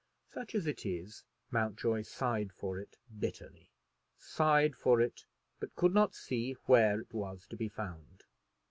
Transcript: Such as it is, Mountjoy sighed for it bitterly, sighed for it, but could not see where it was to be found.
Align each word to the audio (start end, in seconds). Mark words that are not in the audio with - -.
Such 0.33 0.55
as 0.55 0.65
it 0.65 0.83
is, 0.83 1.23
Mountjoy 1.51 2.01
sighed 2.01 2.51
for 2.53 2.79
it 2.79 2.97
bitterly, 3.19 3.69
sighed 4.17 4.75
for 4.75 4.99
it, 4.99 5.25
but 5.59 5.75
could 5.75 5.93
not 5.93 6.15
see 6.15 6.53
where 6.65 6.99
it 6.99 7.13
was 7.13 7.45
to 7.49 7.55
be 7.55 7.69
found. 7.69 8.23